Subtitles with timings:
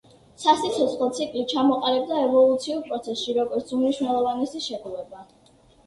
[0.43, 5.27] სასიცოცხლო ციკლი ჩამოყალიბდა ევოლუციურ პროცესში როგორც უმნიშვნელოვანესი შეგუება.